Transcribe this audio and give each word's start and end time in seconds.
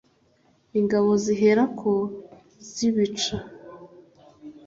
ingabo 0.79 1.09
zihera 1.23 1.63
ko 1.79 1.93
zibica 2.73 3.37